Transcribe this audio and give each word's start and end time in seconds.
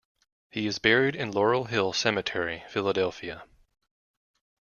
He 0.49 0.65
is 0.65 0.79
buried 0.79 1.15
in 1.15 1.29
Laurel 1.31 1.65
Hill 1.65 1.93
Cemetery, 1.93 2.63
Philadelphia. 2.69 3.43